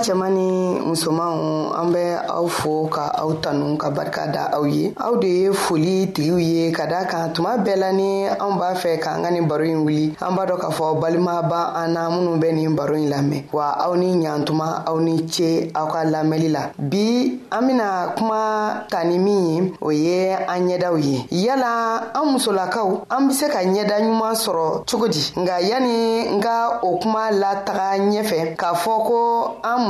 [0.00, 4.92] cɛma ni musomanw an bɛ aw fo ka aw tanu ka barika da aw ye
[4.96, 8.74] aw de ye foli tigiw ye ka daa kan tuma bɛɛ la ni anw b'a
[8.74, 11.92] fɛ k'an ka nin baro ɲi wuli an b'a dɔ k'a fɔ balima ba an
[11.92, 15.86] na minnu bɛ nin baro ɲi lamɛn wa aw ni ɲatuma aw ni ce aw
[15.86, 21.24] ka lamɛli la bi an bena kuma tani min ye o ye an ɲɛdaw ye
[21.30, 26.40] yala an musolakaw an be se ka ɲɛda ɲuman sɔrɔ cogo di nga yani n
[26.40, 29.89] ka o kuma lataga ɲɛfɛ k'a fɔ ko an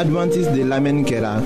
[0.00, 1.40] adventiste de l'Amenkera.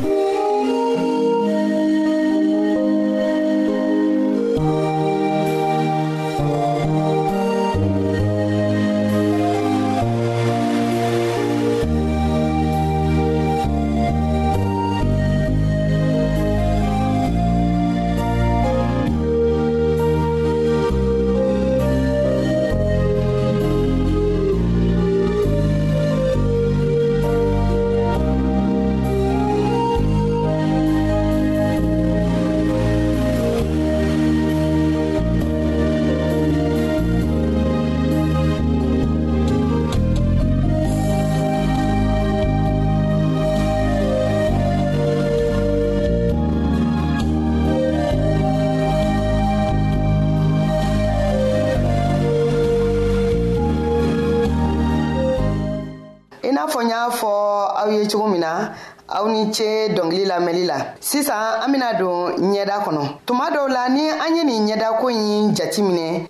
[59.52, 64.36] ce dɔngili lamɛnli la sisan an bena don ɲɛda kɔnɔ tuma dɔw la ni an
[64.36, 66.29] ye nin ɲɛda ko ɲi jati minɛ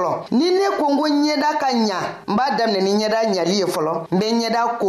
[0.00, 3.54] fɔlɔ ni ne ko n ko ɲɛda ka ɲa n b'a daminɛ ni ɲɛda ɲali
[3.60, 4.88] ye fɔlɔ n bɛ ɲɛda ko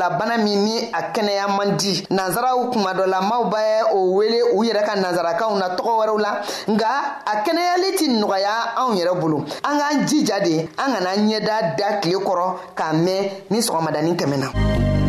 [0.00, 4.82] farigolabana min ni a kɛnɛya man di nansaraw kuma dɔlamaw bɛ o wele u yɛrɛ
[4.86, 6.86] ka nansarakaw na tɔgɔ wɛrɛw la nga
[7.24, 12.00] a kɛnɛyali tɛ nɔgɔya anw yɛrɛ bolo an k'an jija de an kana ɲɛda da
[12.00, 15.08] tile kɔrɔ k'a mɛn ni sɔgɔmadanin tɛmɛna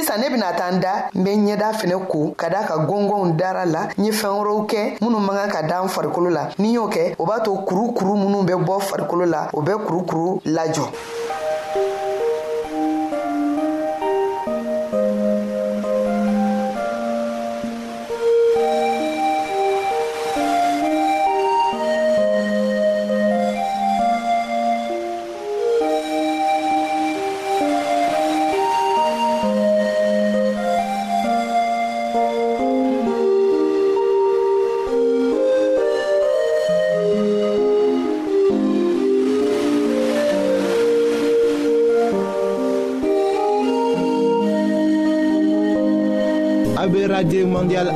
[0.00, 3.36] sisan ne bena taa n da n be ɲɛda fɛnɛ ko ka daa ka gɔngɔnw
[3.36, 6.44] dara la n ye fɛɛn wɛrɛw kɛ minnw man kan ka da n farikolo la
[6.58, 9.72] ni y'o kɛ o b'a to kuru kuru minw be bɔ farikolo la o bɛ
[9.86, 10.88] kurukuru lajɔ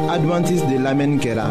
[0.08, 1.48] adventice de l'Amen Kela.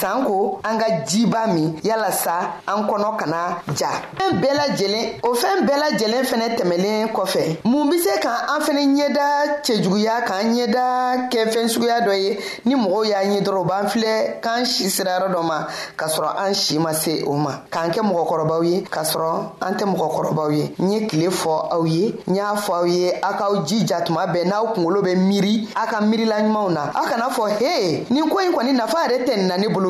[0.00, 5.58] sanko an ka jiba min yalasa an kɔnɔ kana ja fɛn bɛɛ lajɛlen o fɛn
[5.68, 9.26] bɛɛ lajɛlen fɛnɛ tɛmɛlen kɔfɛ mun be se ka an fɛnɛ ɲɛda
[9.64, 14.40] cɛjuguya k'an ɲɛda kɛ fɛn suguya dɔ ye ni mɔgɔw y'a ɲɛ dɔrɔn b'an filɛ
[14.40, 15.66] k'an si sira yɔrɔ dɔ ma
[15.98, 19.74] k'a sɔrɔ an si ma se o ma k'an kɛ mɔgɔkɔrɔbaw ye k'a sɔrɔ an
[19.76, 23.32] tɛ mɔgɔkɔrɔbaw ye n ye tile fɔ aw ye n y'a fɔ aw ye a
[23.38, 27.28] k'aw jija tuma bɛɛ n'aw kungolo bɛ miiri a ka miirila ɲumanw na aw kana
[27.28, 29.89] fɔ he nin ko ɲi kɔni nafa yɛrɛ tɛ nin na ne bolo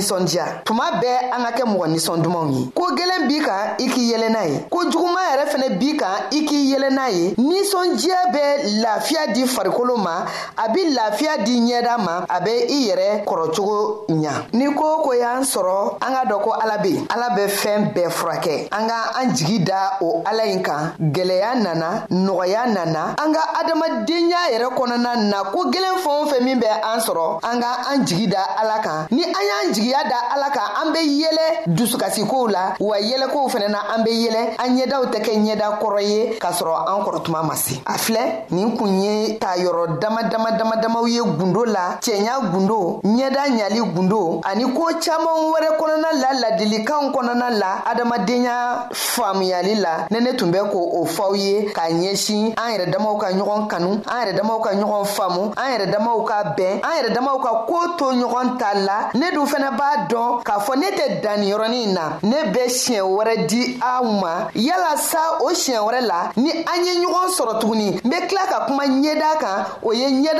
[0.00, 3.86] nisɔndiya tuma bɛɛ an ka kɛ mɔgɔ ninsɔn dumanw ye ko gwɛlɛn b'i kan i
[3.88, 7.34] k'i yɛlɛ n'a ye ko juguman yɛrɛ fɛnɛ b'i kan i k'i yɛlɛ n'a ye
[7.36, 8.42] ninsɔndiya bɛ
[8.82, 10.24] lafiya di farikolo ma
[10.60, 13.80] a bɛ lafiya di ɲɛda ma a bɛ i yɛrɛ kɔrɔcogo
[14.12, 17.48] ɲa ni ko ko y'an sɔrɔ an ka dɔn ko ala bɛ yen ala bɛ
[17.48, 22.66] fɛn bɛɛ furakɛ an ka an jigi da o ala in kan gɛlɛya nana nɔgɔya
[22.74, 27.00] nana an ka adamadenya yɛrɛ kɔnɔna na ko gɛlɛn fɛn o fɛn min bɛ an
[27.00, 30.68] sɔrɔ an ka an jigi da ala kan ni an y'an jigiya da ala kan
[30.88, 35.20] an bɛ yɛlɛ dusukasikow la wa yɛlɛkow fɛnɛ na an bɛ yɛlɛ an ɲɛdaw tɛ
[35.20, 39.00] kɛ ɲɛda kɔrɔ ye k'a sɔrɔ an kɔrɔ tuma ma se a filɛ nin kun
[39.00, 44.40] ye ta yɔrɔ dama dama dama damaw ye gundo la cɛɲa gundo ɲɛda ɲali gundo
[44.44, 50.50] ani koo caaman wɛrɛ kɔnɔna la ladilikanw kɔnɔna la adamadenya faamuyali la ne ne tun
[50.52, 54.36] bɛ ko o fɔw ye k'a ɲɛsin an yɛrɛ damaw ka ɲɔgɔn kanu an yɛrɛ
[54.38, 58.04] damaw ka ɲɔgɔn faamu an yɛrɛ damaw ka bɛn an yɛrɛ damaw ka koo to
[58.12, 62.50] ɲɔgɔn ta la ne dun fɛnɛ b'a dɔn k'a fɔ ne tɛ danniyɔrɔnin na ne
[62.52, 67.28] bɛ siɲɛ wɛrɛ di aw ma yalasa o siɲɛ wɛrɛ la ni an ye ɲɔgɔn
[67.38, 70.39] sɔrɔ tuguni n be tila ka kuma ɲɛda kan o ye ɲɛda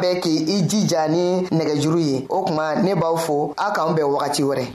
[0.00, 4.68] bɛɛ k'i jija ni nɛgɛjuru ye o kuma ne b'aw fo a k'an bɛn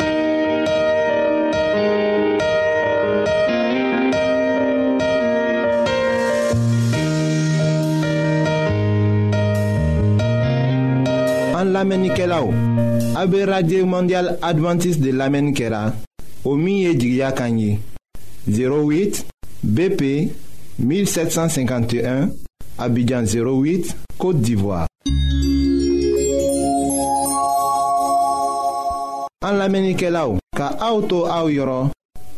[11.66, 15.92] la Mondial adventiste de lamenike la,
[16.46, 17.78] o miye jigya kanyi,
[18.48, 19.26] 08
[19.64, 20.32] BP
[20.80, 22.30] 1751,
[22.78, 24.88] Abidjan 08, Côte d'Ivoire.
[29.44, 31.90] an la menike la ou, ka aoutou aou yoron,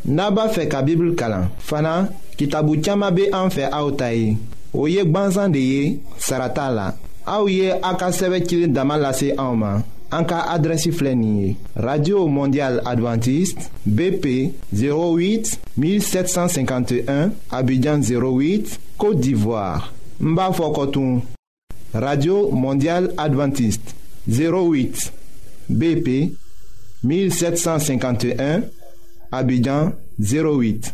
[0.10, 4.34] naba fe ka bibl kalan, fana, ki tabou tiyama be an fe aoutayi,
[4.74, 5.84] ou yek ban zan de ye,
[6.22, 6.88] sarata la,
[7.30, 9.84] aou ye ak a seve kilin daman lase aouman,
[10.16, 14.26] an ka adresi flenye, Radio Mondial Adventiste, BP
[14.74, 21.22] 08-1751, Abidjan 08, Kote d'Ivoire, Mba Fokotoun,
[21.94, 23.92] Radio Mondial Adventiste,
[24.28, 25.12] 08,
[25.70, 26.38] BP 08,
[27.06, 28.64] 1751,
[29.32, 30.94] Abidjan 08.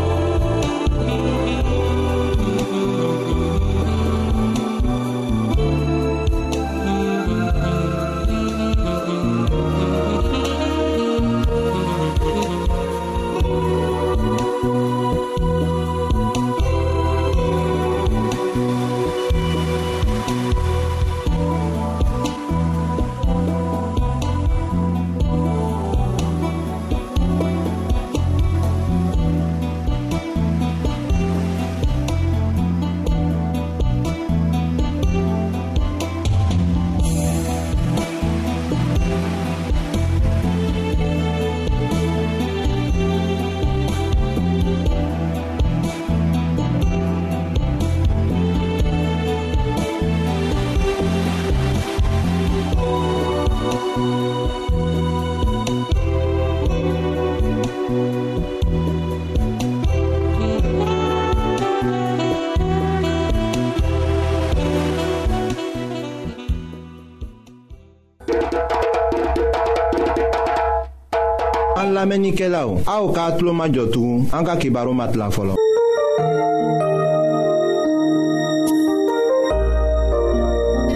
[71.79, 75.29] An lamenike la ou, a ou ka atlo ma jotou, an ka kibaro mat la
[75.35, 75.55] folo.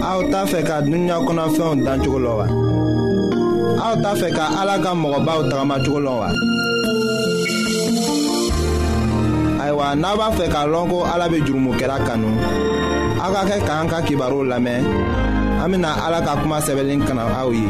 [0.06, 4.94] A ou ta fe ka dunya konafyon dan chokolo A ou ta fe ka alaga
[4.94, 6.22] mwoba ou tagama chokolo
[9.62, 12.28] Aywa, naba fe ka lonko alabe jurumu kera kanu.
[13.20, 15.24] A ka ke ka an ka kibaro lamen.
[15.62, 17.64] an bena ala ka kuma sɛbɛnnin kana aw ye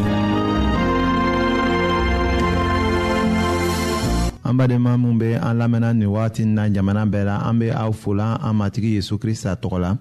[4.46, 7.92] an badenma min be an lamɛnna nin wagati na jamana bɛɛ la an be aw
[7.92, 9.96] fola an matigi yezu krista tɔgɔ la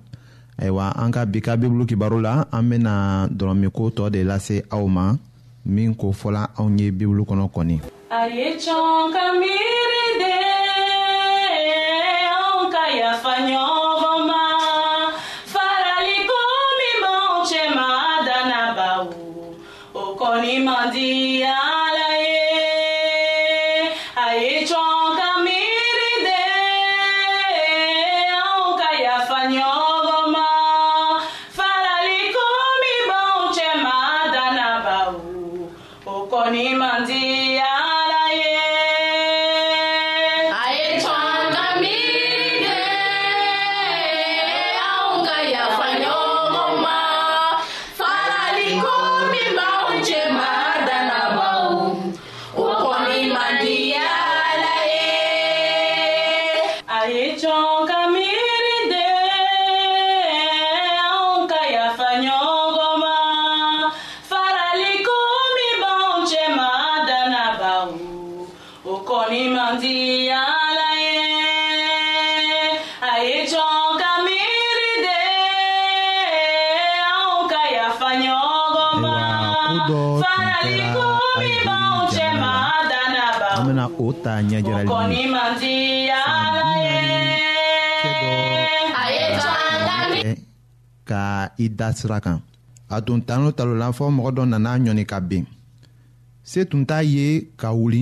[0.59, 4.85] ayiwa an ka bi ka bibulu kibaru la an bena dɔrɔmiko tɔ de lase aw
[4.87, 5.13] ma
[5.65, 8.57] min ko fɔla anw ye bibulu kɔnɔ kɔni a ye
[10.19, 10.33] de
[12.33, 13.33] an ka yafa
[69.05, 69.95] ọkọni máa ń di
[70.29, 71.17] aláyé
[73.13, 73.65] àyèjọ
[74.01, 75.19] kàmírìdé
[77.17, 79.15] àwọn kàyà fàyàn ọgọba
[80.21, 81.05] fàlàlíkù
[81.39, 85.73] mi bá ń jẹ màá dáná bá ọkọni máa ń di
[86.25, 86.97] aláyé
[89.03, 89.49] àyèjọ
[89.87, 90.33] kàmírìdé.
[91.09, 91.23] ka
[91.63, 92.37] i da sira kan
[92.95, 95.45] a tun tanu talola fɔ mɔgɔ dɔ nana ɲɔni ka ben
[96.49, 97.25] se tun t'a ye
[97.61, 98.01] ka wuli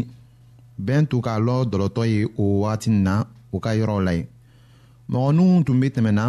[0.85, 3.15] bɛn tun k'a lɔ dɔlɔtɔ ye o wagati nin na
[3.51, 4.27] o ka yɔrɔw la yen
[5.11, 6.25] mɔgɔninw tun bɛ tɛmɛna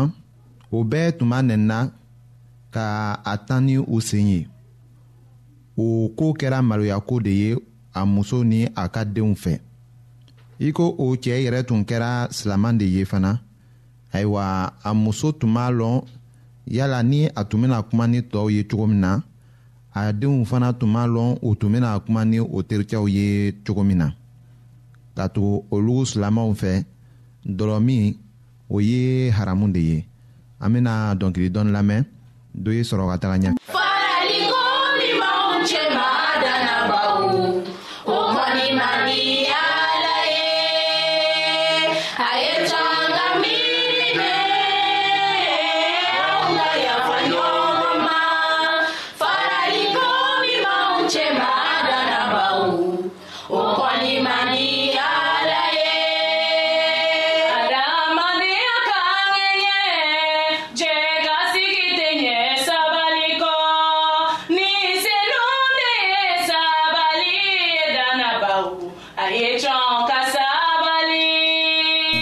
[0.76, 1.78] o bɛɛ tun b'a nɛnina
[2.74, 2.86] ka
[3.24, 4.48] a tan ni u sen ye
[5.76, 7.56] o ko kɛra maloyako de ye
[7.94, 9.60] a muso ni a ka denw fɛ
[10.60, 13.40] i ko o cɛ yɛrɛ tun kɛra silaman de ye fana
[14.12, 16.02] ayiwa a muso tun b'a lɔn
[16.66, 19.20] yala ni a tun bɛna kuma ni tɔw ye cogo min na
[19.94, 23.84] a denw fana tun b'a lɔn u tun bɛna kuma ni o terikɛw ye cogo
[23.84, 24.10] min na.
[25.16, 26.72] k'a tugu olu silamɛw fɛ
[27.56, 28.04] dɔlɔ min
[28.74, 29.00] o ye
[29.36, 29.98] haramu de ye
[30.62, 32.02] an bena dɔnkili lamɛn
[32.76, 33.36] ye sɔrɔ ka taga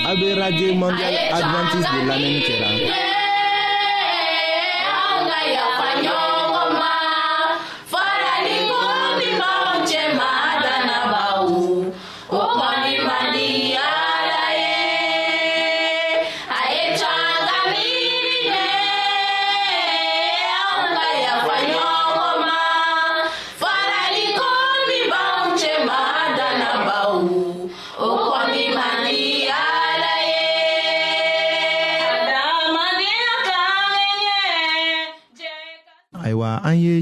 [0.08, 2.68] A be radye mondial adventis de lamen kera.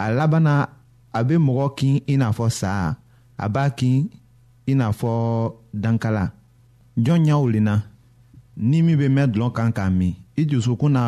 [0.00, 0.56] a laban na
[1.12, 2.96] a bɛ mɔgɔ kin i n'a fɔ sa
[3.38, 4.08] a b'a kin
[4.66, 5.10] i n'a fɔ
[5.76, 6.32] dankala
[6.96, 7.82] jɔn ɲɛw lenna
[8.56, 11.04] ni min bɛ mɛn dɔlɔ kan k'a min i dusukun na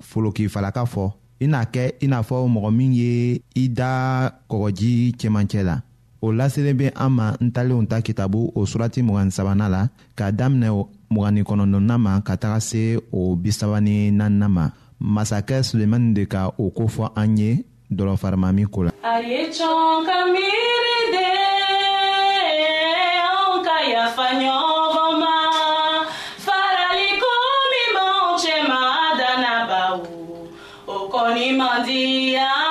[0.00, 5.62] folokifalaka fɔ i n'a kɛ i n'a fɔ mɔgɔ min ye i da kɔgɔji cɛmancɛ
[5.64, 5.82] la
[6.22, 9.82] o laselen bɛ an ma n talenw ta kitabu o surati mugan sabanan la
[10.16, 10.70] k'a daminɛ
[11.10, 14.70] mugani kɔnɔntɔnnan ma ka taga se o bisaba ni naaninan ma
[15.02, 18.90] masakɛ sulemani de ka o kofɔ an ye dɔlɔfarima min ko la.
[19.12, 21.28] a ye cɔn ka miiri de
[23.28, 25.36] anw ka yafa ɲɔgɔn ma
[26.44, 27.30] faraliko
[27.72, 28.82] min b'anw cɛ ma
[29.20, 30.48] danna bawo
[30.86, 32.63] o kɔni man di yan.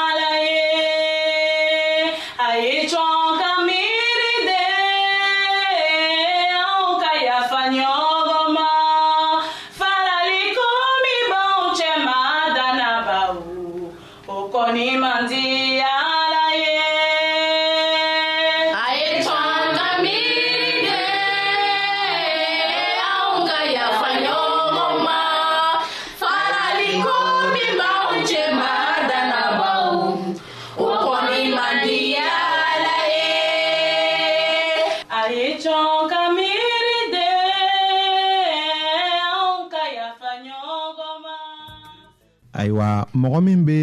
[43.45, 43.79] min be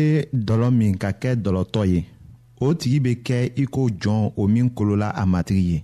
[0.46, 2.01] dɔlɔ min ka kɛ dɔlɔtɔ ye
[2.64, 5.81] o tigi be kɛ i ko jɔn o min kolola a matigi ye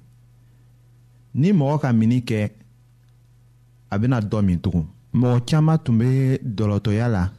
[1.41, 2.41] ni mɔgɔ ka mini kɛ
[3.93, 4.87] a bena dɔ min tugun
[5.21, 7.31] mɔgɔ caaman tun be dɔlɔtɔya la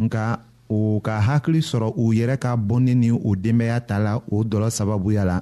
[0.00, 0.22] nka
[0.68, 4.70] o ka hakili sɔrɔ u yɛrɛ ka bɔnni ni u denbaya ta la o dɔlɔ
[4.70, 5.40] sababuya la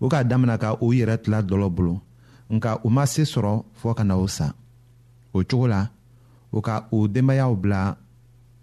[0.00, 2.00] o k'a damina ka u yɛrɛ tila dɔlɔ bolo
[2.50, 4.54] nka u ma se sɔrɔ fɔɔ ka na o sa
[5.34, 5.88] o cogo la
[6.52, 7.96] o ka u denbayaw bila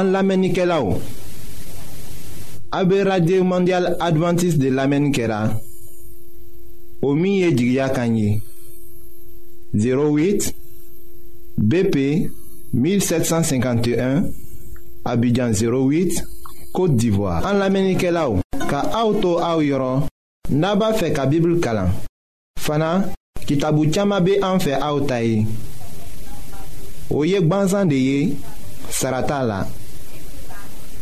[0.00, 0.94] An lamenike la ou?
[2.72, 5.40] A be radye ou mondial Adventist de lamenike la
[7.02, 8.38] Ou miye jigya kanyi
[9.76, 10.54] 08
[11.58, 11.96] BP
[12.72, 14.22] 1751
[15.04, 16.22] Abidjan 08
[16.72, 18.40] Kote Divoa An lamenike la ou?
[18.70, 20.06] Ka a ou tou a ou yoron
[20.54, 21.92] Naba fe ka bibl kalan
[22.56, 22.94] Fana
[23.44, 25.44] ki tabu chama be an fe a ou tai
[27.10, 28.18] Ou yek banzan de ye
[28.90, 29.60] Sarata la